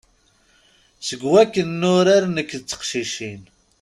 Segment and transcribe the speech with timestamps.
[1.07, 3.41] Seg wakken nurar nekk d teqcicin.